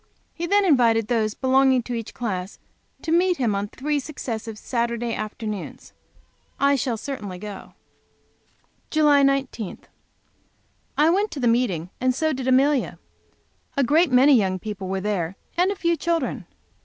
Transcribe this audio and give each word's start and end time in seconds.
He 0.33 0.47
then 0.47 0.65
invited 0.65 1.05
those 1.09 1.35
belonging 1.35 1.83
to 1.83 1.93
each 1.93 2.15
class 2.15 2.57
to 3.03 3.11
meet 3.11 3.37
him 3.37 3.53
on 3.53 3.67
three 3.67 3.99
successive 3.99 4.57
Saturday 4.57 5.13
afternoons. 5.13 5.93
I 6.59 6.75
shall 6.75 6.97
certainly 6.97 7.37
go. 7.37 7.75
July 8.89 9.21
19. 9.21 9.77
I 10.97 11.11
went 11.11 11.29
to 11.29 11.39
the 11.39 11.47
meeting, 11.47 11.91
and 12.01 12.15
so 12.15 12.33
did 12.33 12.47
Amelia. 12.47 12.97
A 13.77 13.83
great 13.83 14.11
many 14.11 14.33
young 14.33 14.57
people 14.57 14.87
were 14.87 15.01
there 15.01 15.35
and 15.55 15.69
a 15.69 15.75
few 15.75 15.95
children. 15.95 16.47